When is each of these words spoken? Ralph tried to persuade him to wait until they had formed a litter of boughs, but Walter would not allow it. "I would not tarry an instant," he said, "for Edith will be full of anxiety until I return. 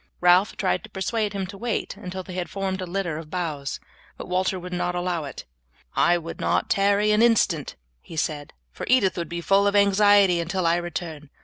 Ralph 0.19 0.57
tried 0.57 0.83
to 0.83 0.89
persuade 0.89 1.33
him 1.33 1.45
to 1.45 1.59
wait 1.59 1.95
until 1.95 2.23
they 2.23 2.33
had 2.33 2.49
formed 2.49 2.81
a 2.81 2.87
litter 2.87 3.19
of 3.19 3.29
boughs, 3.29 3.79
but 4.17 4.27
Walter 4.27 4.59
would 4.59 4.73
not 4.73 4.95
allow 4.95 5.25
it. 5.25 5.45
"I 5.95 6.17
would 6.17 6.39
not 6.41 6.71
tarry 6.71 7.11
an 7.11 7.21
instant," 7.21 7.75
he 8.01 8.15
said, 8.17 8.51
"for 8.71 8.87
Edith 8.89 9.15
will 9.15 9.25
be 9.25 9.41
full 9.41 9.67
of 9.67 9.75
anxiety 9.75 10.39
until 10.39 10.65
I 10.65 10.77
return. 10.77 11.29